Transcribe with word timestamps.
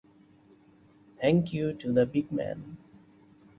Thank 1.21 1.53
you 1.53 1.73
to 1.73 1.93
the 1.93 2.07
big 2.07 2.31
man. 2.31 2.77